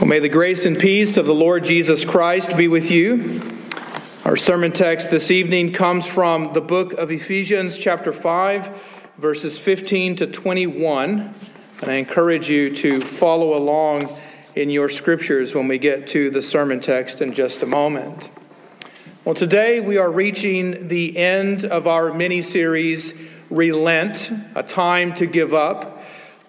[0.00, 3.40] Well, may the grace and peace of the Lord Jesus Christ be with you.
[4.24, 8.76] Our sermon text this evening comes from the book of Ephesians, chapter 5,
[9.18, 11.32] verses 15 to 21.
[11.80, 14.08] And I encourage you to follow along
[14.56, 18.32] in your scriptures when we get to the sermon text in just a moment.
[19.24, 23.14] Well, today we are reaching the end of our mini series,
[23.48, 25.93] Relent, a time to give up.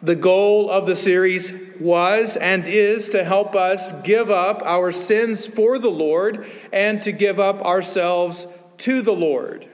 [0.05, 5.47] The goal of the series was and is to help us give up our sins
[5.47, 8.45] for the Lord and to give up ourselves
[8.77, 9.67] to the Lord.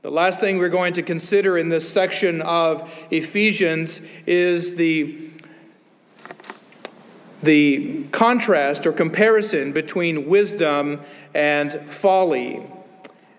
[0.00, 5.30] The last thing we're going to consider in this section of Ephesians is the,
[7.44, 11.00] the contrast or comparison between wisdom
[11.32, 12.68] and folly.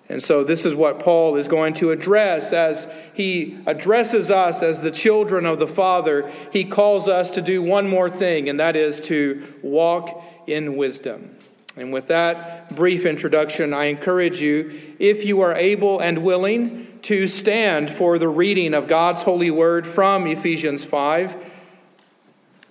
[0.10, 4.82] And so, this is what Paul is going to address as he addresses us as
[4.82, 6.30] the children of the Father.
[6.52, 11.38] He calls us to do one more thing, and that is to walk in wisdom.
[11.76, 17.28] And with that brief introduction, I encourage you, if you are able and willing, to
[17.28, 21.52] stand for the reading of God's holy word from Ephesians 5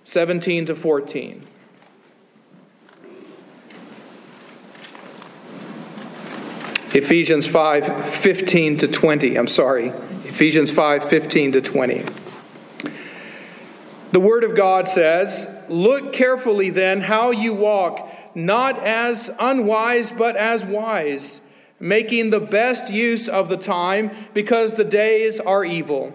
[0.05, 1.47] 17 to 14.
[6.95, 9.35] Ephesians 5 15 to 20.
[9.35, 9.87] I'm sorry.
[10.25, 12.05] Ephesians 5 15 to 20.
[14.11, 20.35] The Word of God says, Look carefully then how you walk, not as unwise, but
[20.35, 21.41] as wise,
[21.79, 26.13] making the best use of the time, because the days are evil.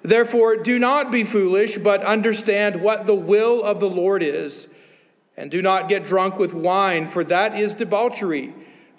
[0.00, 4.68] Therefore, do not be foolish, but understand what the will of the Lord is.
[5.36, 8.54] And do not get drunk with wine, for that is debauchery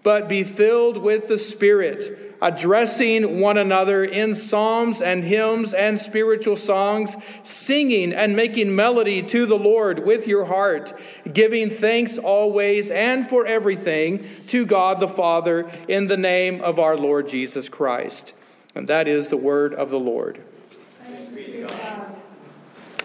[0.05, 6.55] but be filled with the Spirit, addressing one another in psalms and hymns and spiritual
[6.55, 10.93] songs, singing and making melody to the Lord with your heart,
[11.33, 16.95] giving thanks always and for everything to God the Father in the name of our
[16.95, 18.33] Lord Jesus Christ.
[18.75, 20.39] And that is the word of the Lord.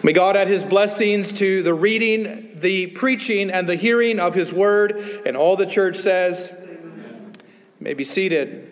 [0.03, 4.53] May God add his blessings to the reading, the preaching, and the hearing of his
[4.53, 5.21] word.
[5.25, 6.51] And all the church says,
[7.81, 8.71] may be seated.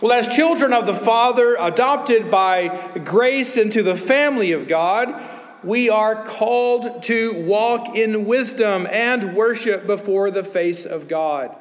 [0.00, 5.14] Well, as children of the Father, adopted by grace into the family of God,
[5.62, 11.54] we are called to walk in wisdom and worship before the face of God.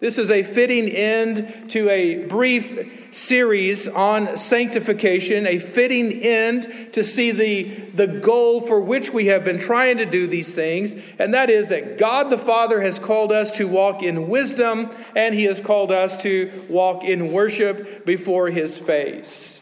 [0.00, 7.04] This is a fitting end to a brief series on sanctification, a fitting end to
[7.04, 11.34] see the, the goal for which we have been trying to do these things, and
[11.34, 15.44] that is that God the Father has called us to walk in wisdom, and He
[15.44, 19.60] has called us to walk in worship before His face.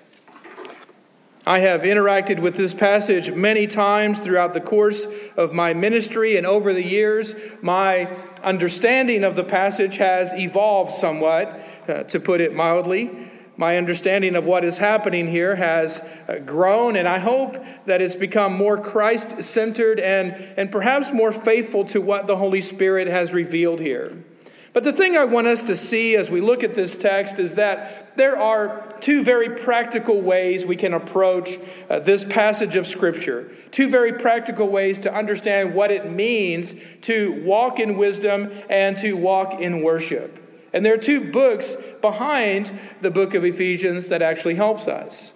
[1.48, 6.46] I have interacted with this passage many times throughout the course of my ministry, and
[6.46, 12.54] over the years, my understanding of the passage has evolved somewhat, uh, to put it
[12.54, 13.10] mildly.
[13.56, 17.56] My understanding of what is happening here has uh, grown, and I hope
[17.86, 22.60] that it's become more Christ centered and, and perhaps more faithful to what the Holy
[22.60, 24.16] Spirit has revealed here.
[24.72, 27.54] But the thing I want us to see as we look at this text is
[27.54, 31.58] that there are two very practical ways we can approach
[31.88, 33.50] uh, this passage of Scripture.
[33.70, 39.14] Two very practical ways to understand what it means to walk in wisdom and to
[39.14, 40.44] walk in worship.
[40.72, 45.32] And there are two books behind the book of Ephesians that actually helps us.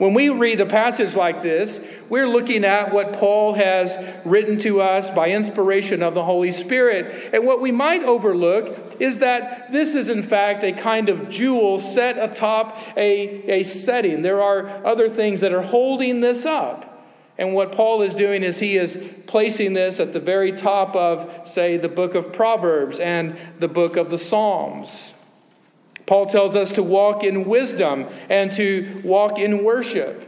[0.00, 1.78] When we read a passage like this,
[2.08, 7.34] we're looking at what Paul has written to us by inspiration of the Holy Spirit.
[7.34, 11.78] And what we might overlook is that this is, in fact, a kind of jewel
[11.78, 14.22] set atop a, a setting.
[14.22, 17.06] There are other things that are holding this up.
[17.36, 21.46] And what Paul is doing is he is placing this at the very top of,
[21.46, 25.12] say, the book of Proverbs and the book of the Psalms.
[26.06, 30.26] Paul tells us to walk in wisdom and to walk in worship.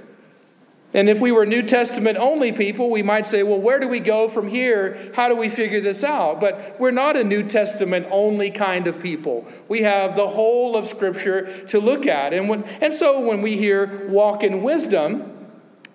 [0.95, 3.99] And if we were New Testament only people, we might say, well, where do we
[3.99, 5.11] go from here?
[5.15, 6.39] How do we figure this out?
[6.39, 9.47] But we're not a New Testament only kind of people.
[9.69, 12.35] We have the whole of Scripture to look at.
[12.35, 15.49] And, when, and so when we hear walk in wisdom,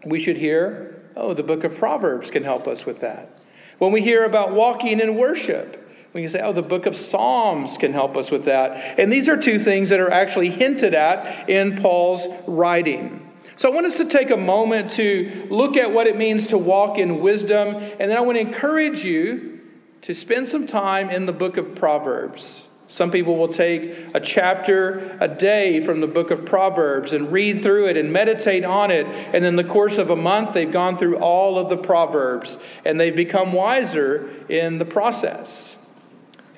[0.04, 3.40] we should hear, oh, the book of Proverbs can help us with that.
[3.78, 7.78] When we hear about walking in worship, we can say, oh, the book of Psalms
[7.78, 9.00] can help us with that.
[9.00, 13.24] And these are two things that are actually hinted at in Paul's writing.
[13.56, 16.58] So I want us to take a moment to look at what it means to
[16.58, 17.76] walk in wisdom.
[17.76, 19.62] And then I want to encourage you
[20.04, 22.68] to spend some time in the book of Proverbs.
[22.88, 27.62] Some people will take a chapter a day from the book of Proverbs and read
[27.62, 29.06] through it and meditate on it.
[29.08, 33.00] And in the course of a month, they've gone through all of the Proverbs and
[33.00, 35.77] they've become wiser in the process.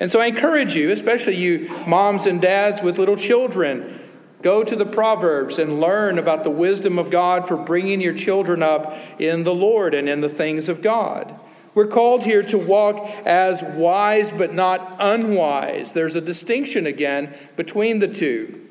[0.00, 4.00] And so I encourage you, especially you moms and dads with little children,
[4.40, 8.62] go to the Proverbs and learn about the wisdom of God for bringing your children
[8.62, 11.38] up in the Lord and in the things of God.
[11.74, 15.92] We're called here to walk as wise but not unwise.
[15.92, 18.66] There's a distinction again between the two.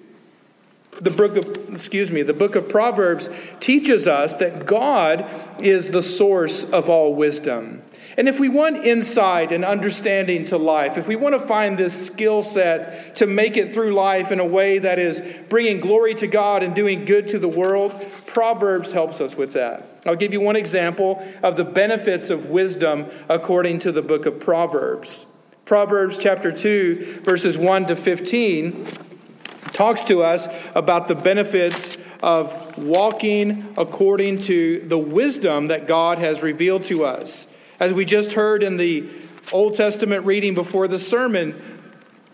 [1.00, 3.30] The book of excuse me, the book of Proverbs
[3.62, 5.26] teaches us that God
[5.62, 7.84] is the source of all wisdom.
[8.20, 12.08] And if we want insight and understanding to life, if we want to find this
[12.08, 16.28] skill set to make it through life in a way that is bringing glory to
[16.28, 20.02] God and doing good to the world, Proverbs helps us with that.
[20.06, 24.42] I'll give you one example of the benefits of wisdom according to the book of
[24.42, 25.26] Proverbs.
[25.64, 28.86] Proverbs chapter 2, verses 1 to 15
[29.72, 30.46] talks to us
[30.76, 37.46] about the benefits of walking according to the wisdom that God has revealed to us.
[37.80, 39.08] As we just heard in the
[39.54, 41.56] Old Testament reading before the sermon,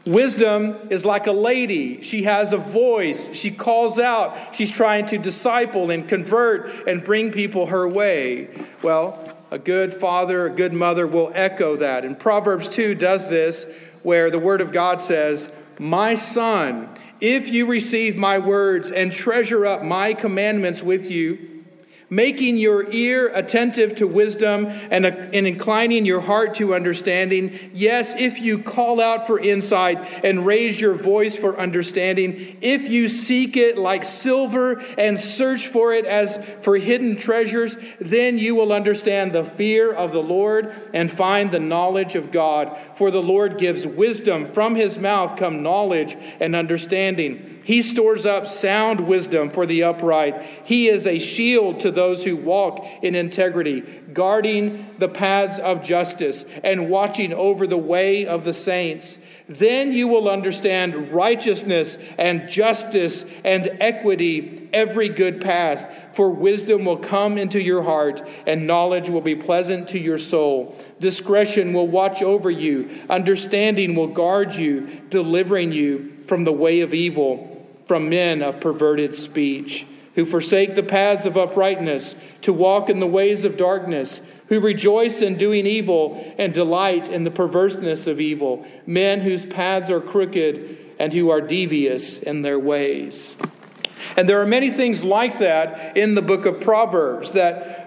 [0.04, 2.02] wisdom is like a lady.
[2.02, 3.30] She has a voice.
[3.34, 4.56] She calls out.
[4.56, 8.50] She's trying to disciple and convert and bring people her way.
[8.82, 12.06] Well, a good father, a good mother will echo that.
[12.06, 13.68] And Proverbs 2 does this,
[14.02, 16.90] where the Word of God says, My son,
[17.22, 21.55] if you receive my words and treasure up my commandments with you,
[22.16, 27.72] making your ear attentive to wisdom and, uh, and inclining your heart to understanding.
[27.74, 33.10] Yes, if you call out for insight and raise your voice for understanding, if you
[33.10, 38.72] seek it like silver and search for it as for hidden treasures, then you will
[38.72, 42.78] understand the fear of the Lord and find the knowledge of God.
[42.96, 44.54] For the Lord gives wisdom.
[44.54, 47.55] From his mouth come knowledge and understanding.
[47.66, 50.40] He stores up sound wisdom for the upright.
[50.66, 53.82] He is a shield to those who walk in integrity,
[54.14, 59.18] guarding the paths of justice and watching over the way of the saints.
[59.50, 65.92] Then you will understand righteousness and justice and equity, every good path.
[66.14, 70.78] For wisdom will come into your heart, and knowledge will be pleasant to your soul.
[71.00, 76.94] Discretion will watch over you, understanding will guard you, delivering you from the way of
[76.94, 77.54] evil
[77.88, 79.86] from men of perverted speech,
[80.16, 85.22] who forsake the paths of uprightness to walk in the ways of darkness, who rejoice
[85.22, 90.78] in doing evil and delight in the perverseness of evil, men whose paths are crooked
[91.00, 93.36] and who are devious in their ways.
[94.16, 97.85] And there are many things like that in the book of Proverbs that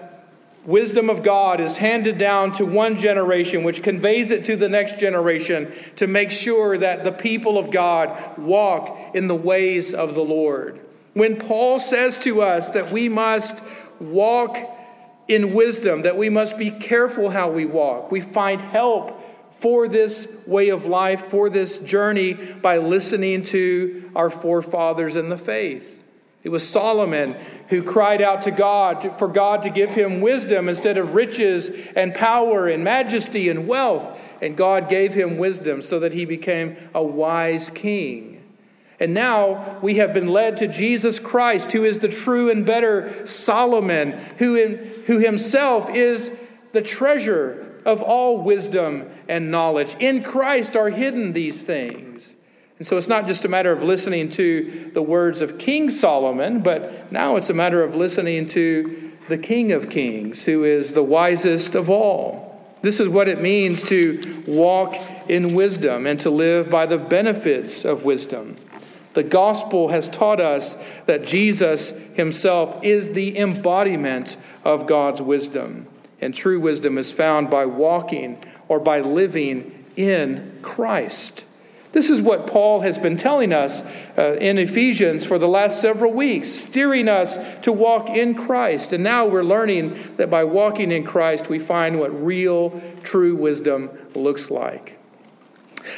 [0.69, 4.99] wisdom of God is handed down to one generation, which conveys it to the next
[4.99, 10.21] generation to make sure that the people of God walk in the ways of the
[10.21, 10.79] Lord.
[11.13, 13.63] When Paul says to us that we must
[13.99, 14.57] walk
[15.27, 19.25] in wisdom, that we must be careful how we walk, we find help
[19.59, 25.37] for this way of life, for this journey, by listening to our forefathers in the
[25.37, 25.98] faith.
[26.49, 27.35] It was Solomon
[27.67, 32.11] who cried out to God for God to give him wisdom instead of riches and
[32.11, 34.17] power and majesty and wealth.
[34.41, 38.43] And God gave him wisdom so that he became a wise king.
[38.99, 43.27] And now we have been led to Jesus Christ, who is the true and better
[43.27, 46.31] Solomon, who, in, who himself is
[46.71, 49.95] the treasure of all wisdom and knowledge.
[49.99, 52.33] In Christ are hidden these things.
[52.79, 56.61] And so it's not just a matter of listening to the words of King Solomon,
[56.61, 61.03] but now it's a matter of listening to the King of Kings, who is the
[61.03, 62.49] wisest of all.
[62.81, 64.95] This is what it means to walk
[65.27, 68.55] in wisdom and to live by the benefits of wisdom.
[69.13, 75.87] The gospel has taught us that Jesus himself is the embodiment of God's wisdom.
[76.21, 81.43] And true wisdom is found by walking or by living in Christ.
[81.91, 83.81] This is what Paul has been telling us
[84.15, 88.93] uh, in Ephesians for the last several weeks, steering us to walk in Christ.
[88.93, 93.89] And now we're learning that by walking in Christ, we find what real, true wisdom
[94.13, 94.99] looks like.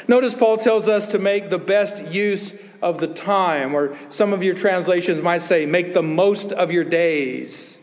[0.08, 4.42] Notice Paul tells us to make the best use of the time, or some of
[4.42, 7.81] your translations might say, make the most of your days.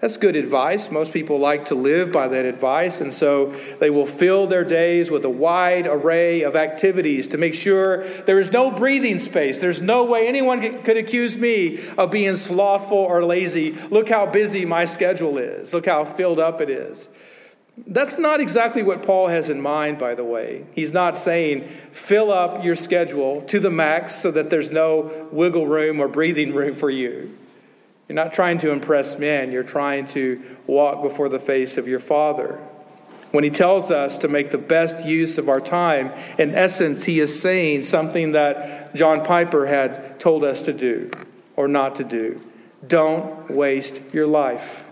[0.00, 0.90] That's good advice.
[0.90, 5.10] Most people like to live by that advice, and so they will fill their days
[5.10, 9.58] with a wide array of activities to make sure there is no breathing space.
[9.58, 13.72] There's no way anyone could accuse me of being slothful or lazy.
[13.72, 17.10] Look how busy my schedule is, look how filled up it is.
[17.86, 20.64] That's not exactly what Paul has in mind, by the way.
[20.72, 25.66] He's not saying fill up your schedule to the max so that there's no wiggle
[25.66, 27.36] room or breathing room for you.
[28.10, 32.00] You're not trying to impress men, you're trying to walk before the face of your
[32.00, 32.58] Father.
[33.30, 37.20] When he tells us to make the best use of our time, in essence, he
[37.20, 41.12] is saying something that John Piper had told us to do
[41.54, 42.42] or not to do.
[42.84, 44.82] Don't waste your life.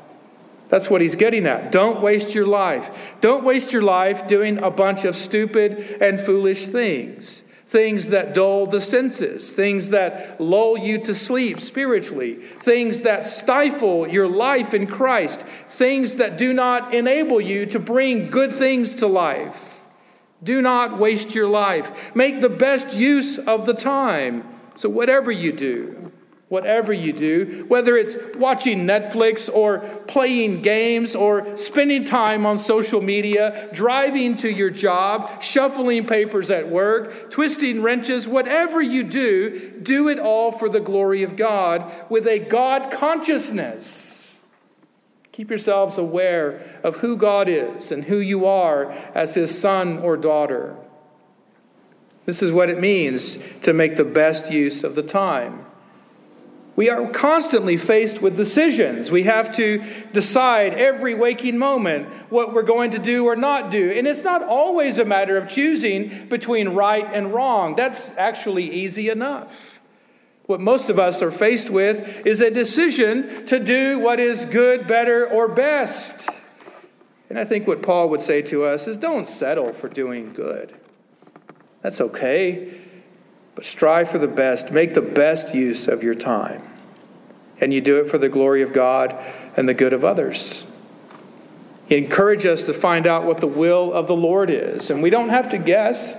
[0.69, 1.73] That's what he's getting at.
[1.73, 2.89] Don't waste your life.
[3.21, 7.43] Don't waste your life doing a bunch of stupid and foolish things.
[7.69, 14.09] Things that dull the senses, things that lull you to sleep spiritually, things that stifle
[14.09, 19.07] your life in Christ, things that do not enable you to bring good things to
[19.07, 19.83] life.
[20.43, 21.93] Do not waste your life.
[22.15, 24.49] Make the best use of the time.
[24.75, 26.08] So, whatever you do,
[26.49, 33.03] Whatever you do, whether it's watching Netflix or playing games or spending time on social
[33.03, 40.09] media, driving to your job, shuffling papers at work, twisting wrenches, whatever you do, do
[40.09, 44.35] it all for the glory of God with a God consciousness.
[45.33, 50.17] Keep yourselves aware of who God is and who you are as His son or
[50.17, 50.75] daughter.
[52.25, 55.67] This is what it means to make the best use of the time.
[56.79, 59.11] We are constantly faced with decisions.
[59.11, 63.91] We have to decide every waking moment what we're going to do or not do.
[63.91, 67.75] And it's not always a matter of choosing between right and wrong.
[67.75, 69.81] That's actually easy enough.
[70.47, 74.87] What most of us are faced with is a decision to do what is good,
[74.87, 76.29] better, or best.
[77.29, 80.77] And I think what Paul would say to us is don't settle for doing good.
[81.83, 82.83] That's okay.
[83.59, 84.71] But strive for the best.
[84.71, 86.63] Make the best use of your time.
[87.61, 89.17] And you do it for the glory of God
[89.57, 90.63] and the good of others.
[91.89, 94.91] He encourages us to find out what the will of the Lord is.
[94.91, 96.15] And we don't have to guess.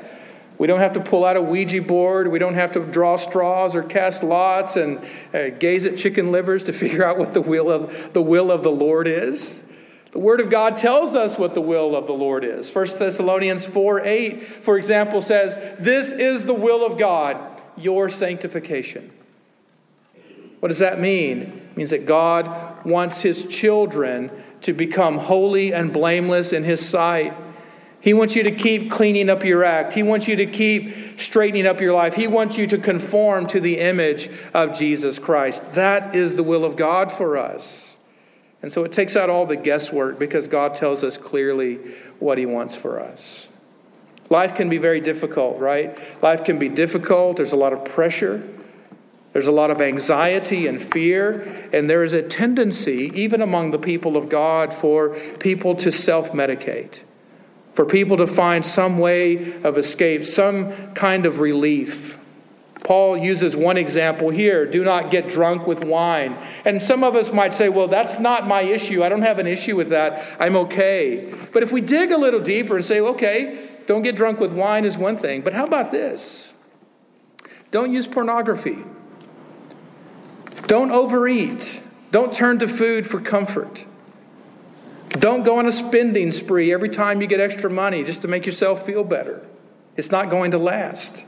[0.58, 2.27] We don't have to pull out a Ouija board.
[2.27, 5.00] We don't have to draw straws or cast lots and
[5.34, 8.63] uh, gaze at chicken livers to figure out what the will of the will of
[8.63, 9.63] the Lord is.
[10.11, 12.73] The Word of God tells us what the will of the Lord is.
[12.73, 17.37] 1 Thessalonians 4 8, for example, says, This is the will of God,
[17.77, 19.11] your sanctification.
[20.59, 21.41] What does that mean?
[21.41, 27.33] It means that God wants His children to become holy and blameless in His sight.
[28.01, 29.93] He wants you to keep cleaning up your act.
[29.93, 32.15] He wants you to keep straightening up your life.
[32.15, 35.63] He wants you to conform to the image of Jesus Christ.
[35.73, 37.88] That is the will of God for us.
[38.61, 41.75] And so it takes out all the guesswork because God tells us clearly
[42.19, 43.47] what He wants for us.
[44.29, 45.97] Life can be very difficult, right?
[46.21, 47.37] Life can be difficult.
[47.37, 48.43] There's a lot of pressure.
[49.33, 53.79] There's a lot of anxiety and fear, and there is a tendency, even among the
[53.79, 57.01] people of God, for people to self medicate,
[57.73, 62.18] for people to find some way of escape, some kind of relief.
[62.89, 66.36] Paul uses one example here do not get drunk with wine.
[66.65, 69.03] And some of us might say, well, that's not my issue.
[69.03, 70.36] I don't have an issue with that.
[70.39, 71.31] I'm okay.
[71.53, 74.86] But if we dig a little deeper and say, okay, don't get drunk with wine
[74.86, 76.51] is one thing, but how about this?
[77.69, 78.84] Don't use pornography.
[80.65, 81.84] Don't overeat.
[82.10, 83.86] Don't turn to food for comfort.
[85.10, 88.48] Don't go on a spending spree every time you get extra money just to make
[88.48, 89.46] yourself feel better.
[89.96, 91.24] It's not going to last.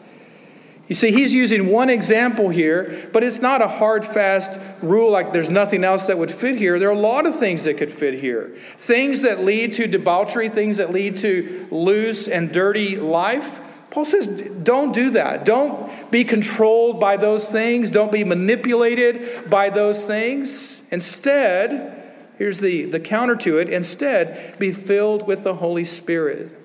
[0.92, 5.32] You see, he's using one example here, but it's not a hard, fast rule like
[5.32, 6.80] there's nothing else that would fit here.
[6.80, 8.58] There are a lot of things that could fit here.
[8.78, 13.62] Things that lead to debauchery, things that lead to loose and dirty life.
[13.90, 15.46] Paul says, don't do that.
[15.46, 17.90] Don't be controlled by those things.
[17.90, 20.82] Don't be manipulated by those things.
[20.92, 26.61] Instead, here's the, the counter to it instead, be filled with the Holy Spirit.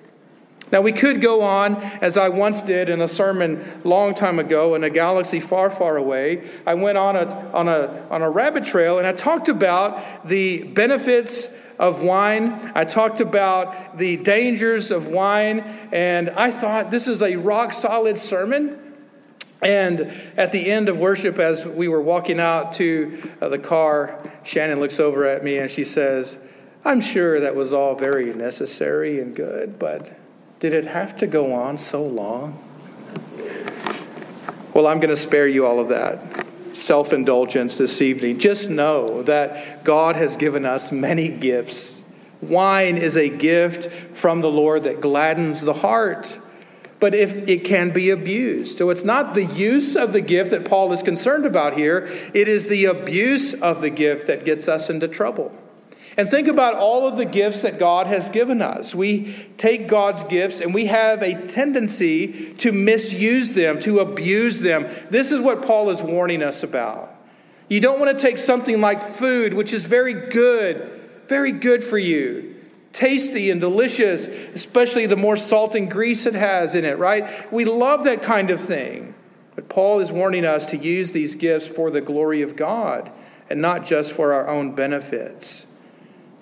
[0.71, 4.75] Now, we could go on, as I once did in a sermon long time ago
[4.75, 6.49] in a galaxy far, far away.
[6.65, 10.63] I went on a, on a, on a rabbit trail and I talked about the
[10.63, 11.47] benefits
[11.79, 12.71] of wine.
[12.75, 15.59] I talked about the dangers of wine,
[15.91, 18.79] and I thought this is a rock solid sermon.
[19.61, 20.01] And
[20.37, 24.79] at the end of worship, as we were walking out to uh, the car, Shannon
[24.79, 26.37] looks over at me and she says,
[26.85, 30.15] I'm sure that was all very necessary and good, but
[30.59, 32.63] did it have to go on so long?
[34.73, 36.19] Well, I'm going to spare you all of that
[36.73, 38.39] self indulgence this evening.
[38.39, 42.03] Just know that God has given us many gifts.
[42.41, 46.39] Wine is a gift from the Lord that gladdens the heart,
[46.99, 48.77] but if it can be abused.
[48.77, 52.47] So it's not the use of the gift that Paul is concerned about here, it
[52.47, 55.51] is the abuse of the gift that gets us into trouble.
[56.17, 58.95] And think about all of the gifts that God has given us.
[58.95, 64.87] We take God's gifts and we have a tendency to misuse them, to abuse them.
[65.11, 67.13] This is what Paul is warning us about.
[67.69, 71.99] You don't want to take something like food, which is very good, very good for
[71.99, 72.55] you,
[72.93, 77.51] tasty and delicious, especially the more salt and grease it has in it, right?
[77.53, 79.13] We love that kind of thing.
[79.53, 83.11] But Paul is warning us to use these gifts for the glory of God
[83.49, 85.67] and not just for our own benefits.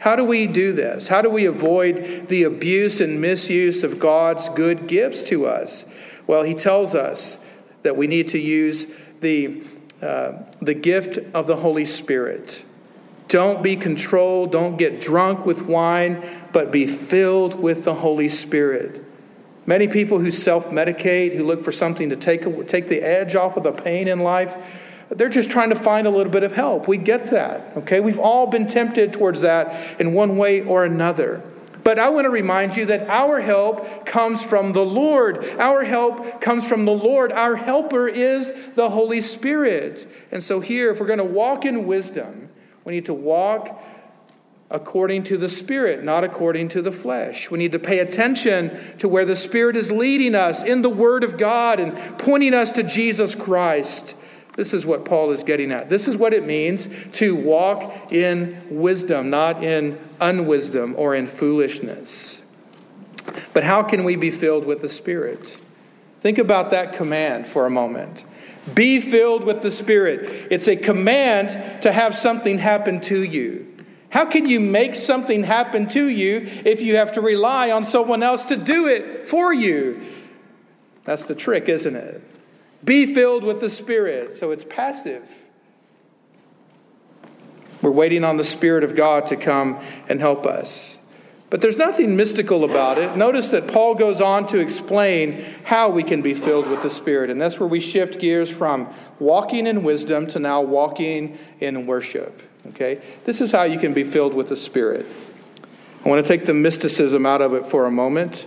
[0.05, 1.07] How do we do this?
[1.07, 5.83] How do we avoid the abuse and misuse of God's good gifts to us?
[6.27, 7.39] Well, he tells us
[7.81, 8.85] that we need to use
[9.21, 9.63] the,
[10.03, 12.63] uh, the gift of the Holy Spirit.
[13.29, 19.03] Don't be controlled, don't get drunk with wine, but be filled with the Holy Spirit.
[19.65, 23.57] Many people who self medicate, who look for something to take, take the edge off
[23.57, 24.55] of the pain in life,
[25.09, 26.87] they're just trying to find a little bit of help.
[26.87, 27.99] We get that, okay?
[27.99, 31.43] We've all been tempted towards that in one way or another.
[31.83, 35.45] But I want to remind you that our help comes from the Lord.
[35.59, 37.31] Our help comes from the Lord.
[37.31, 40.09] Our helper is the Holy Spirit.
[40.31, 42.49] And so, here, if we're going to walk in wisdom,
[42.85, 43.79] we need to walk
[44.71, 47.51] according to the Spirit, not according to the flesh.
[47.51, 51.23] We need to pay attention to where the Spirit is leading us in the Word
[51.23, 54.15] of God and pointing us to Jesus Christ.
[54.55, 55.89] This is what Paul is getting at.
[55.89, 62.41] This is what it means to walk in wisdom, not in unwisdom or in foolishness.
[63.53, 65.57] But how can we be filled with the Spirit?
[66.21, 68.23] Think about that command for a moment.
[68.73, 70.47] Be filled with the Spirit.
[70.49, 73.71] It's a command to have something happen to you.
[74.09, 78.23] How can you make something happen to you if you have to rely on someone
[78.23, 80.01] else to do it for you?
[81.03, 82.23] That's the trick, isn't it?
[82.85, 84.35] Be filled with the Spirit.
[84.35, 85.27] So it's passive.
[87.81, 90.97] We're waiting on the Spirit of God to come and help us.
[91.49, 93.15] But there's nothing mystical about it.
[93.15, 97.29] Notice that Paul goes on to explain how we can be filled with the Spirit.
[97.29, 102.41] And that's where we shift gears from walking in wisdom to now walking in worship.
[102.69, 103.01] Okay?
[103.25, 105.05] This is how you can be filled with the Spirit.
[106.03, 108.45] I want to take the mysticism out of it for a moment,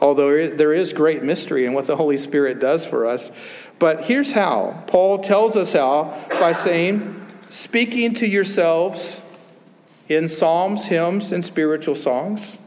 [0.00, 3.30] although there is great mystery in what the Holy Spirit does for us.
[3.78, 9.22] But here's how Paul tells us how by saying, speaking to yourselves
[10.08, 12.58] in psalms, hymns, and spiritual songs.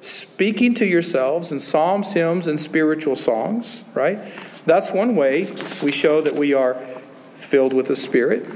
[0.00, 4.18] Speaking to yourselves in psalms, hymns, and spiritual songs, right?
[4.66, 6.76] That's one way we show that we are
[7.36, 8.46] filled with the Spirit.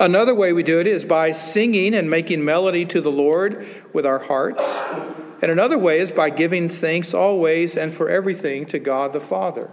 [0.00, 4.06] Another way we do it is by singing and making melody to the Lord with
[4.06, 4.62] our hearts.
[5.42, 9.70] And another way is by giving thanks always and for everything to God the Father.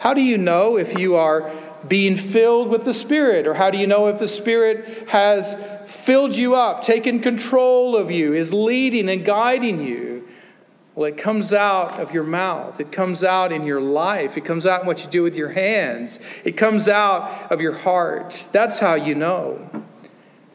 [0.00, 1.52] How do you know if you are
[1.86, 3.46] being filled with the Spirit?
[3.46, 5.54] Or how do you know if the Spirit has
[5.86, 10.26] filled you up, taken control of you, is leading and guiding you?
[10.94, 12.80] Well, it comes out of your mouth.
[12.80, 14.38] It comes out in your life.
[14.38, 16.18] It comes out in what you do with your hands.
[16.44, 18.48] It comes out of your heart.
[18.52, 19.84] That's how you know.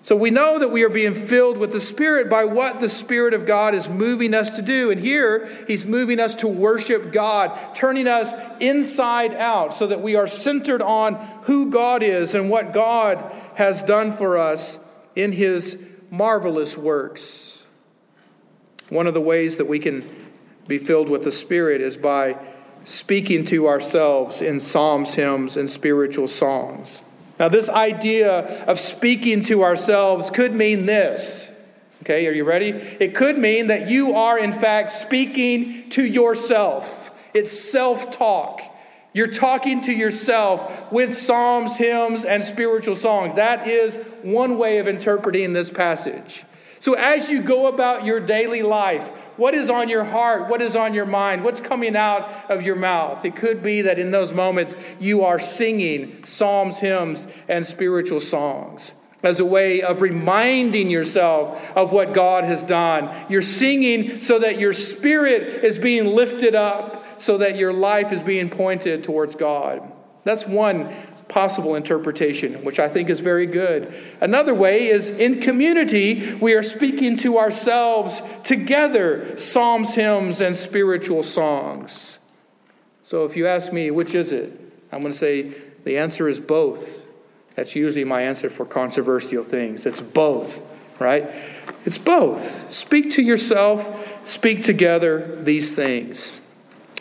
[0.06, 3.34] So we know that we are being filled with the Spirit by what the Spirit
[3.34, 4.92] of God is moving us to do.
[4.92, 10.14] And here, He's moving us to worship God, turning us inside out so that we
[10.16, 11.16] are centered on
[11.46, 14.78] who God is and what God has done for us
[15.16, 15.76] in His
[16.12, 17.64] marvelous works.
[18.90, 20.08] One of the ways that we can
[20.68, 22.38] be filled with the Spirit is by
[22.84, 27.02] speaking to ourselves in psalms, hymns, and spiritual songs.
[27.40, 31.50] Now, this idea of speaking to ourselves could mean this.
[32.04, 32.70] Okay, are you ready?
[32.70, 37.12] It could mean that you are, in fact, speaking to yourself.
[37.34, 38.62] It's self talk.
[39.12, 43.36] You're talking to yourself with psalms, hymns, and spiritual songs.
[43.36, 46.44] That is one way of interpreting this passage.
[46.86, 50.50] So, as you go about your daily life, what is on your heart?
[50.50, 51.44] What is on your mind?
[51.44, 53.26] What's coming out of your mouth?
[53.26, 58.94] It could be that in those moments you are singing psalms, hymns, and spiritual songs
[59.24, 63.26] as a way of reminding yourself of what God has done.
[63.30, 68.22] You're singing so that your spirit is being lifted up, so that your life is
[68.22, 69.92] being pointed towards God.
[70.24, 70.96] That's one
[71.28, 73.94] possible interpretation, which I think is very good.
[74.22, 81.24] Another way is in community, we are speaking to ourselves together psalms, hymns, and spiritual
[81.24, 82.20] songs.
[83.04, 84.52] So if you ask me, which is it?
[84.92, 87.06] I'm going to say the answer is both.
[87.56, 89.86] That's usually my answer for controversial things.
[89.86, 90.64] It's both,
[91.00, 91.30] right?
[91.86, 92.72] It's both.
[92.74, 93.88] Speak to yourself,
[94.26, 96.32] speak together these things.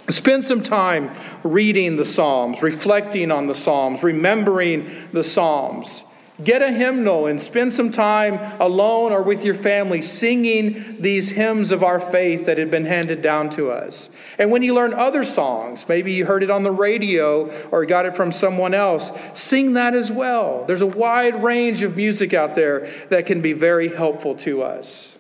[0.09, 1.11] Spend some time
[1.43, 6.05] reading the Psalms, reflecting on the Psalms, remembering the Psalms.
[6.43, 11.71] Get a hymnal and spend some time alone or with your family singing these hymns
[11.71, 14.11] of our faith that had been handed down to us.
[14.37, 18.05] And when you learn other songs, maybe you heard it on the radio or got
[18.05, 20.65] it from someone else, sing that as well.
[20.67, 25.14] There's a wide range of music out there that can be very helpful to us.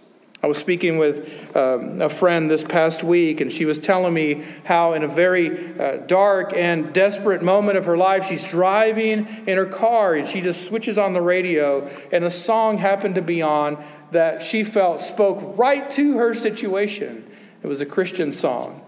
[0.45, 1.27] I was speaking with
[1.57, 5.75] um, a friend this past week, and she was telling me how, in a very
[5.81, 10.43] uh, dark and desperate moment of her life, she's driving in her car and she
[10.43, 15.01] just switches on the radio, and a song happened to be on that she felt
[15.01, 17.27] spoke right to her situation.
[17.63, 18.83] It was a Christian song,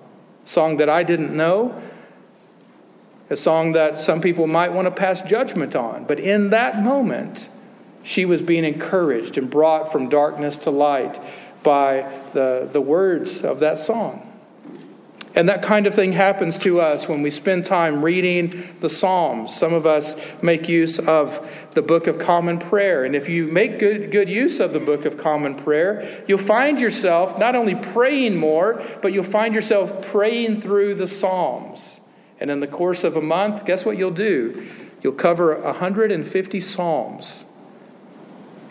[0.45, 1.81] a song that I didn't know,
[3.31, 6.05] a song that some people might want to pass judgment on.
[6.05, 7.49] But in that moment,
[8.07, 11.21] she was being encouraged and brought from darkness to light
[11.67, 14.23] by the, the words of that song.
[15.35, 19.55] And that kind of thing happens to us when we spend time reading the Psalms.
[19.55, 23.05] Some of us make use of the Book of Common Prayer.
[23.05, 26.81] And if you make good, good use of the Book of Common Prayer, you'll find
[26.81, 32.01] yourself not only praying more, but you'll find yourself praying through the Psalms.
[32.39, 34.67] And in the course of a month, guess what you'll do?
[35.03, 37.45] You'll cover 150 Psalms.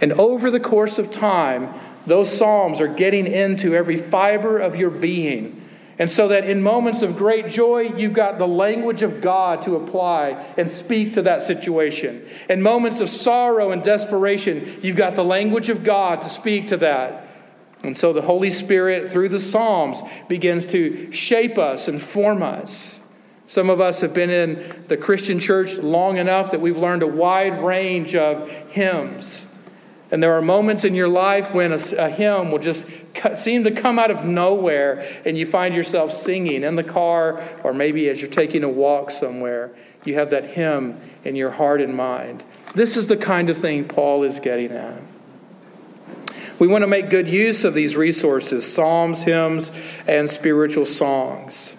[0.01, 1.73] And over the course of time,
[2.05, 5.61] those Psalms are getting into every fiber of your being.
[5.97, 9.77] And so that in moments of great joy, you've got the language of God to
[9.77, 12.27] apply and speak to that situation.
[12.49, 16.77] In moments of sorrow and desperation, you've got the language of God to speak to
[16.77, 17.27] that.
[17.83, 22.99] And so the Holy Spirit, through the Psalms, begins to shape us and form us.
[23.47, 27.07] Some of us have been in the Christian church long enough that we've learned a
[27.07, 29.44] wide range of hymns.
[30.15, 32.87] And there are moments in your life when a, a, hymn will just
[33.35, 37.73] seem to come out of nowhere and you find yourself singing in the car or
[37.73, 39.75] maybe as you're taking a walk somewhere.
[40.05, 42.45] You have that hymn in your heart and mind.
[42.73, 45.01] This is the kind of thing Paul is getting at.
[46.59, 49.73] We want to make good use of these resources psalms, hymns,
[50.07, 51.75] and spiritual songs.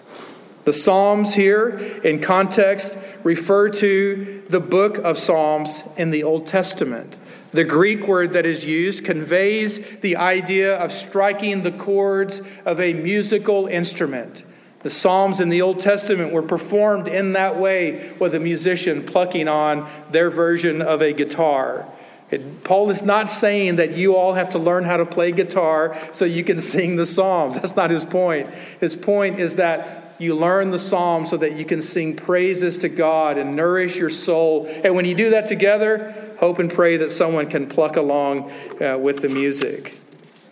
[0.65, 1.69] The Psalms here,
[2.03, 7.15] in context, refer to the book of Psalms in the Old Testament.
[7.51, 12.93] The Greek word that is used conveys the idea of striking the chords of a
[12.93, 14.43] musical instrument.
[14.83, 19.47] The Psalms in the Old Testament were performed in that way with a musician plucking
[19.47, 21.87] on their version of a guitar.
[22.29, 25.97] It, Paul is not saying that you all have to learn how to play guitar
[26.11, 27.55] so you can sing the Psalms.
[27.55, 28.49] That's not his point.
[28.79, 32.89] His point is that you learn the Psalms so that you can sing praises to
[32.89, 34.65] God and nourish your soul.
[34.67, 38.51] And when you do that together, hope and pray that someone can pluck along
[38.81, 39.97] uh, with the music.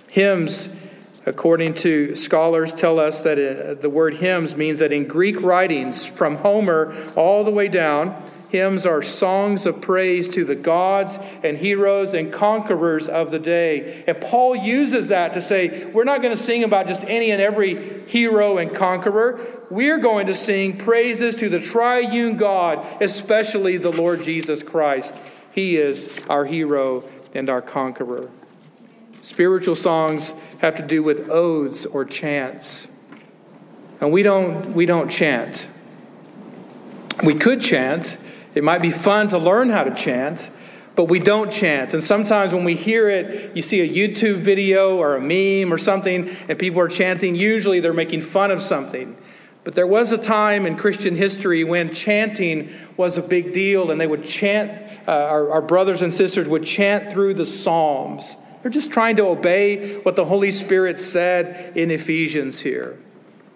[0.07, 0.69] Hymns,
[1.25, 5.41] according to scholars, tell us that it, uh, the word hymns means that in Greek
[5.41, 11.17] writings, from Homer all the way down, hymns are songs of praise to the gods
[11.43, 14.03] and heroes and conquerors of the day.
[14.07, 17.41] And Paul uses that to say, we're not going to sing about just any and
[17.41, 19.39] every hero and conqueror.
[19.69, 25.21] We're going to sing praises to the triune God, especially the Lord Jesus Christ.
[25.51, 27.03] He is our hero
[27.33, 28.29] and our conqueror.
[29.21, 32.89] Spiritual songs have to do with odes or chants.
[34.01, 35.67] And we don't, we don't chant.
[37.23, 38.17] We could chant.
[38.55, 40.49] It might be fun to learn how to chant,
[40.95, 41.93] but we don't chant.
[41.93, 45.77] And sometimes when we hear it, you see a YouTube video or a meme or
[45.77, 47.35] something, and people are chanting.
[47.35, 49.17] Usually they're making fun of something.
[49.65, 53.99] But there was a time in Christian history when chanting was a big deal, and
[53.99, 54.71] they would chant,
[55.07, 58.37] uh, our, our brothers and sisters would chant through the Psalms.
[58.61, 62.97] They're just trying to obey what the Holy Spirit said in Ephesians here.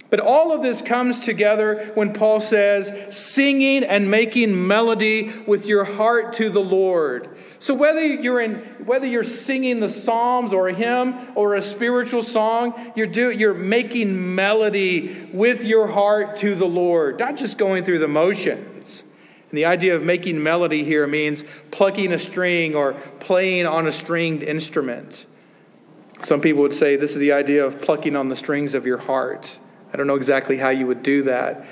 [0.09, 5.83] But all of this comes together when Paul says, singing and making melody with your
[5.83, 7.37] heart to the Lord.
[7.59, 12.23] So whether you're in whether you're singing the Psalms or a hymn or a spiritual
[12.23, 17.83] song, you're do, you're making melody with your heart to the Lord, not just going
[17.83, 19.03] through the motions.
[19.49, 23.91] And the idea of making melody here means plucking a string or playing on a
[23.91, 25.27] stringed instrument.
[26.23, 28.97] Some people would say this is the idea of plucking on the strings of your
[28.97, 29.59] heart.
[29.93, 31.65] I don't know exactly how you would do that.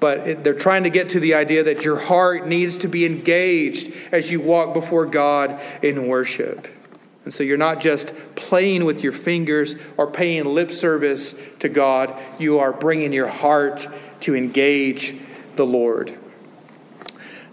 [0.00, 3.92] But they're trying to get to the idea that your heart needs to be engaged
[4.12, 6.68] as you walk before God in worship.
[7.24, 12.14] And so you're not just playing with your fingers or paying lip service to God,
[12.38, 13.86] you are bringing your heart
[14.20, 15.14] to engage
[15.56, 16.16] the Lord.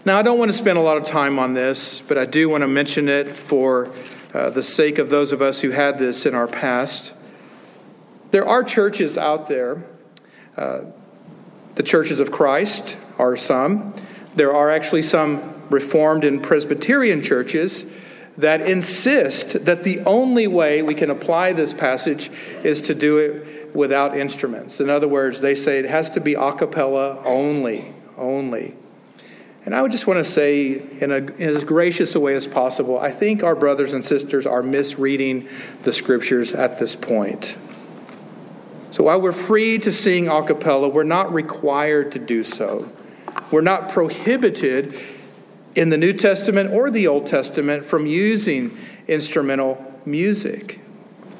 [0.06, 2.48] Now, I don't want to spend a lot of time on this, but I do
[2.48, 3.90] want to mention it for
[4.32, 7.12] uh, the sake of those of us who had this in our past.
[8.30, 9.82] There are churches out there.
[10.56, 10.80] Uh,
[11.74, 13.94] the churches of Christ are some.
[14.34, 17.84] There are actually some Reformed and Presbyterian churches
[18.38, 22.30] that insist that the only way we can apply this passage
[22.62, 24.80] is to do it without instruments.
[24.80, 28.74] In other words, they say it has to be a cappella only, only.
[29.64, 32.46] And I would just want to say, in, a, in as gracious a way as
[32.46, 35.48] possible, I think our brothers and sisters are misreading
[35.82, 37.56] the scriptures at this point.
[38.96, 42.90] So while we're free to sing a cappella, we're not required to do so.
[43.50, 44.98] We're not prohibited
[45.74, 50.80] in the New Testament or the Old Testament from using instrumental music.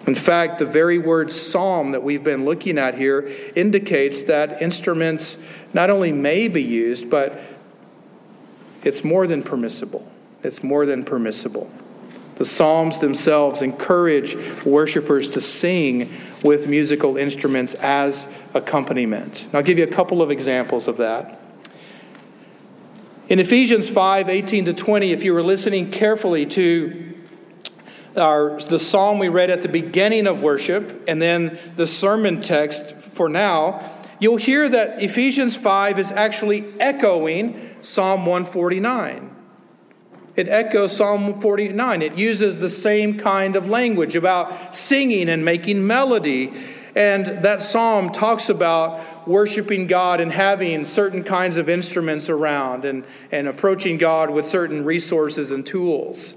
[0.06, 5.38] In fact, the very word psalm that we've been looking at here indicates that instruments
[5.72, 7.40] not only may be used, but
[8.84, 10.06] it's more than permissible.
[10.42, 11.70] It's more than permissible.
[12.36, 16.12] The Psalms themselves encourage worshipers to sing
[16.46, 19.44] with musical instruments as accompaniment.
[19.44, 21.42] And I'll give you a couple of examples of that.
[23.28, 27.14] In Ephesians 5 18 to 20, if you were listening carefully to
[28.16, 32.94] our, the psalm we read at the beginning of worship and then the sermon text
[33.14, 39.35] for now, you'll hear that Ephesians 5 is actually echoing Psalm 149.
[40.36, 42.02] It echoes Psalm 49.
[42.02, 46.52] It uses the same kind of language about singing and making melody
[46.96, 53.04] and that psalm talks about worshiping God and having certain kinds of instruments around and,
[53.30, 56.34] and approaching God with certain resources and tools.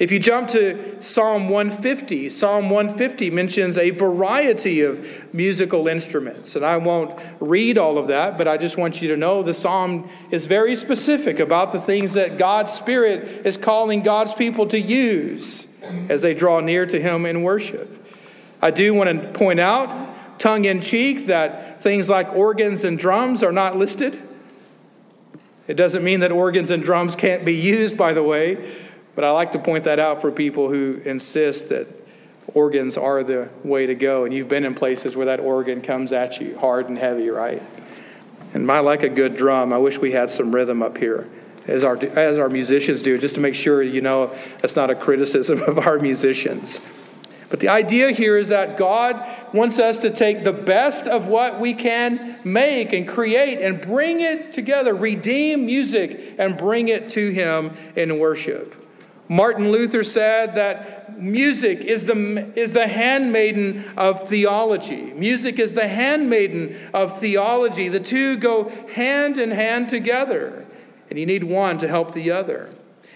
[0.00, 6.56] If you jump to Psalm 150, Psalm 150 mentions a variety of musical instruments.
[6.56, 9.52] And I won't read all of that, but I just want you to know the
[9.52, 14.80] psalm is very specific about the things that God's Spirit is calling God's people to
[14.80, 15.66] use
[16.08, 18.02] as they draw near to Him in worship.
[18.62, 23.42] I do want to point out, tongue in cheek, that things like organs and drums
[23.42, 24.18] are not listed.
[25.68, 29.30] It doesn't mean that organs and drums can't be used, by the way, but I
[29.30, 31.88] like to point that out for people who insist that
[32.54, 34.24] organs are the way to go.
[34.24, 37.62] And you've been in places where that organ comes at you hard and heavy, right?
[38.54, 39.72] And I like a good drum.
[39.72, 41.28] I wish we had some rhythm up here,
[41.66, 44.94] as our, as our musicians do, just to make sure you know that's not a
[44.94, 46.80] criticism of our musicians.
[47.48, 51.58] But the idea here is that God wants us to take the best of what
[51.58, 57.30] we can make and create and bring it together, redeem music and bring it to
[57.30, 58.79] Him in worship.
[59.30, 65.02] Martin Luther said that music is the, is the handmaiden of theology.
[65.12, 67.88] Music is the handmaiden of theology.
[67.88, 70.66] The two go hand in hand together,
[71.08, 72.70] and you need one to help the other.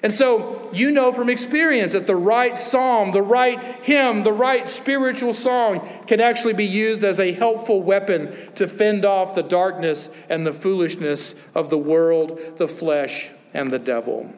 [0.04, 4.68] And so you know from experience that the right psalm, the right hymn, the right
[4.68, 10.08] spiritual song can actually be used as a helpful weapon to fend off the darkness
[10.28, 14.32] and the foolishness of the world, the flesh, and the devil.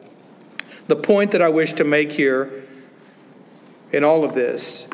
[0.87, 2.63] The point that I wish to make here
[3.91, 4.85] in all of this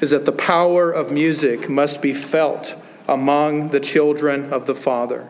[0.00, 2.76] is that the power of music must be felt
[3.08, 5.28] among the children of the Father.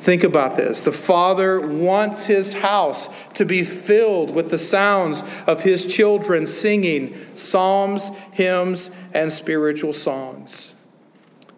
[0.00, 0.80] Think about this.
[0.80, 7.16] The Father wants his house to be filled with the sounds of his children singing
[7.34, 10.74] psalms, hymns, and spiritual songs.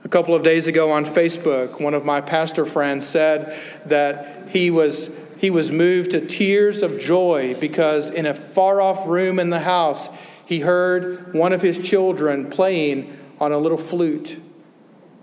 [0.05, 4.71] A couple of days ago on Facebook, one of my pastor friends said that he
[4.71, 9.51] was, he was moved to tears of joy because in a far off room in
[9.51, 10.11] the house,
[10.45, 14.41] he heard one of his children playing on a little flute.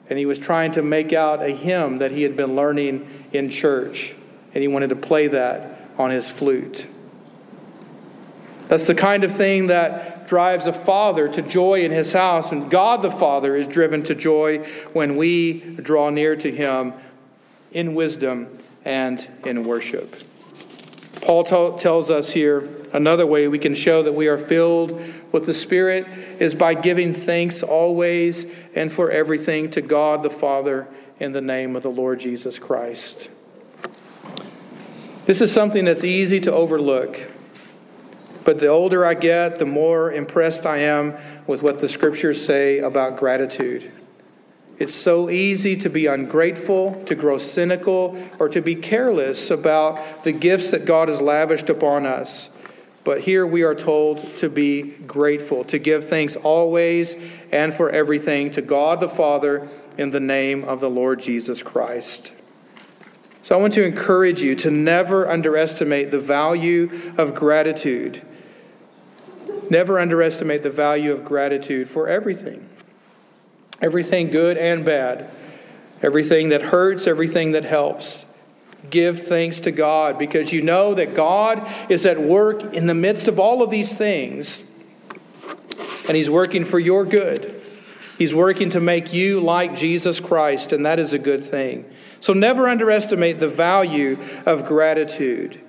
[0.09, 3.49] And he was trying to make out a hymn that he had been learning in
[3.49, 4.15] church,
[4.53, 6.87] and he wanted to play that on his flute.
[8.67, 12.69] That's the kind of thing that drives a father to joy in his house, and
[12.71, 14.59] God the Father is driven to joy
[14.93, 16.93] when we draw near to him
[17.71, 20.15] in wisdom and in worship.
[21.21, 25.45] Paul t- tells us here another way we can show that we are filled with
[25.45, 26.07] the Spirit
[26.39, 28.45] is by giving thanks always
[28.75, 30.87] and for everything to God the Father
[31.19, 33.29] in the name of the Lord Jesus Christ.
[35.25, 37.19] This is something that's easy to overlook.
[38.43, 41.15] But the older I get, the more impressed I am
[41.47, 43.91] with what the scriptures say about gratitude.
[44.77, 50.33] It's so easy to be ungrateful, to grow cynical, or to be careless about the
[50.33, 52.49] gifts that God has lavished upon us.
[53.05, 57.15] But here we are told to be grateful, to give thanks always
[57.51, 62.33] and for everything to God the Father in the name of the Lord Jesus Christ.
[63.43, 68.21] So I want to encourage you to never underestimate the value of gratitude.
[69.69, 72.67] Never underestimate the value of gratitude for everything
[73.81, 75.29] everything good and bad,
[76.01, 78.25] everything that hurts, everything that helps.
[78.89, 83.27] give thanks to God because you know that God is at work in the midst
[83.27, 84.61] of all of these things
[86.07, 87.61] and He's working for your good.
[88.17, 91.85] He's working to make you like Jesus Christ, and that is a good thing.
[92.21, 95.59] So never underestimate the value of gratitude,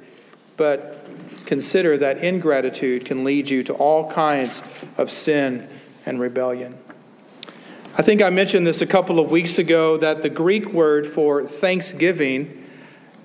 [0.57, 1.05] but
[1.45, 4.63] consider that ingratitude can lead you to all kinds
[4.97, 5.69] of sin
[6.05, 6.79] and rebellion.
[7.99, 11.47] I think I mentioned this a couple of weeks ago that the Greek word for
[11.47, 12.69] thanksgiving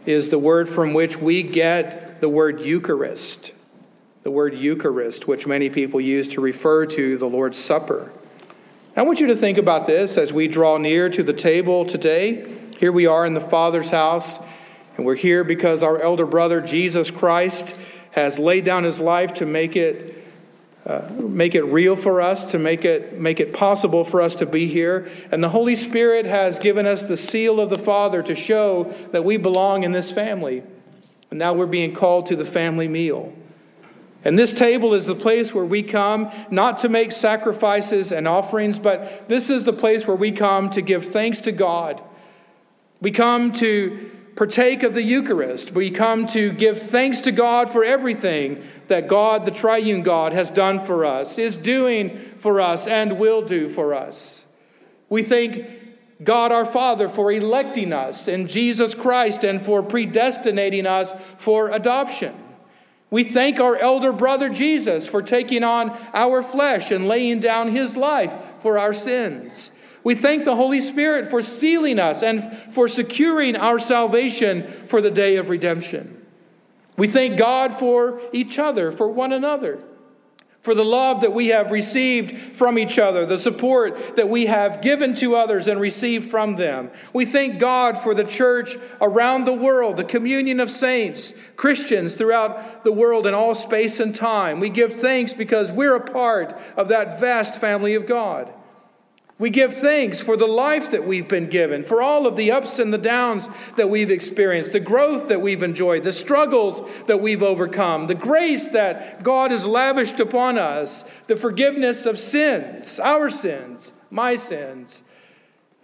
[0.05, 3.51] is the word from which we get the word Eucharist.
[4.23, 8.13] The word Eucharist, which many people use to refer to the Lord's Supper.
[8.95, 12.57] I want you to think about this as we draw near to the table today.
[12.79, 14.39] Here we are in the Father's house,
[14.95, 17.75] and we're here because our elder brother, Jesus Christ,
[18.11, 20.20] has laid down his life to make it.
[20.85, 24.47] Uh, make it real for us, to make it, make it possible for us to
[24.47, 25.07] be here.
[25.31, 29.23] And the Holy Spirit has given us the seal of the Father to show that
[29.23, 30.63] we belong in this family.
[31.29, 33.31] And now we're being called to the family meal.
[34.23, 38.79] And this table is the place where we come not to make sacrifices and offerings,
[38.79, 42.01] but this is the place where we come to give thanks to God.
[43.01, 45.71] We come to partake of the Eucharist.
[45.71, 50.51] We come to give thanks to God for everything that God, the triune God, has
[50.51, 54.45] done for us, is doing for us, and will do for us.
[55.09, 55.65] We thank
[56.23, 62.35] God our Father for electing us in Jesus Christ and for predestinating us for adoption.
[63.09, 67.97] We thank our elder brother Jesus for taking on our flesh and laying down his
[67.97, 69.71] life for our sins.
[70.03, 75.11] We thank the Holy Spirit for sealing us and for securing our salvation for the
[75.11, 76.25] day of redemption.
[76.97, 79.79] We thank God for each other, for one another,
[80.61, 84.81] for the love that we have received from each other, the support that we have
[84.81, 86.91] given to others and received from them.
[87.13, 92.83] We thank God for the church around the world, the communion of saints, Christians throughout
[92.83, 94.59] the world in all space and time.
[94.59, 98.53] We give thanks because we're a part of that vast family of God.
[99.41, 102.77] We give thanks for the life that we've been given, for all of the ups
[102.77, 107.41] and the downs that we've experienced, the growth that we've enjoyed, the struggles that we've
[107.41, 113.93] overcome, the grace that God has lavished upon us, the forgiveness of sins, our sins,
[114.11, 115.01] my sins,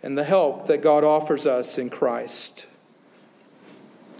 [0.03, 2.67] and the help that God offers us in Christ.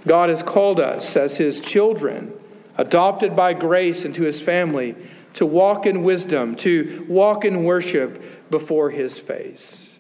[0.08, 2.34] God has called us as His children,
[2.76, 4.96] adopted by grace into His family,
[5.36, 10.00] to walk in wisdom, to walk in worship before his face.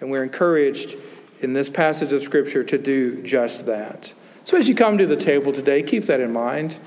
[0.00, 0.96] And we're encouraged
[1.40, 4.12] in this passage of Scripture to do just that.
[4.44, 6.78] So as you come to the table today, keep that in mind.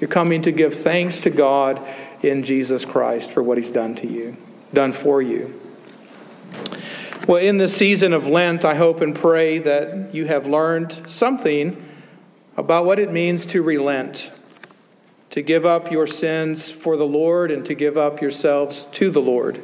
[0.00, 1.86] You're coming to give thanks to God
[2.22, 4.36] in Jesus Christ for what he's done to you,
[4.72, 5.60] done for you.
[7.26, 11.82] Well, in this season of Lent, I hope and pray that you have learned something
[12.56, 14.30] about what it means to relent,
[15.30, 19.20] to give up your sins for the Lord, and to give up yourselves to the
[19.20, 19.62] Lord.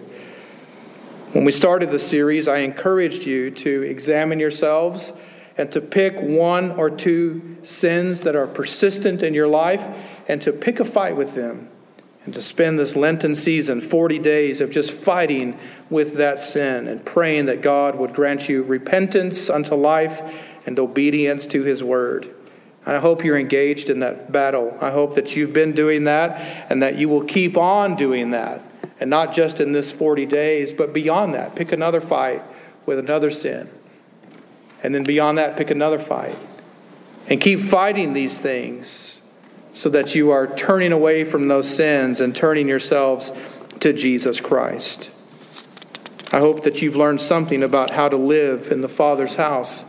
[1.33, 5.13] When we started the series, I encouraged you to examine yourselves
[5.57, 9.81] and to pick one or two sins that are persistent in your life
[10.27, 11.69] and to pick a fight with them
[12.25, 15.57] and to spend this Lenten season, 40 days of just fighting
[15.89, 20.21] with that sin and praying that God would grant you repentance unto life
[20.67, 22.35] and obedience to His word.
[22.87, 24.77] And I hope you're engaged in that battle.
[24.81, 26.41] I hope that you've been doing that
[26.73, 28.65] and that you will keep on doing that
[29.01, 31.57] and not just in this 40 days, but beyond that.
[31.57, 32.43] Pick another fight
[32.85, 33.69] with another sin.
[34.83, 36.39] And then beyond that, pick another fight.
[37.27, 39.21] And keep fighting these things
[39.73, 43.33] so that you are turning away from those sins and turning yourselves
[43.81, 45.11] to Jesus Christ.
[46.33, 49.85] I hope that you've learned something about how to live in the Father's house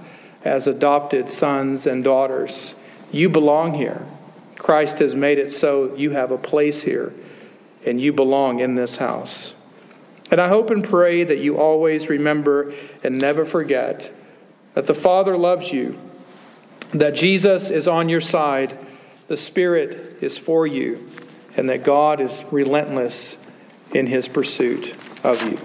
[0.45, 2.75] as adopted sons and daughters.
[3.11, 4.05] You belong here.
[4.55, 7.13] Christ has made it so you have a place here
[7.85, 9.53] and you belong in this house.
[10.29, 14.11] And I hope and pray that you always remember and never forget
[14.73, 15.99] that the Father loves you,
[16.93, 18.77] that Jesus is on your side,
[19.27, 21.09] the Spirit is for you,
[21.57, 23.37] and that God is relentless
[23.93, 25.59] in his pursuit of you.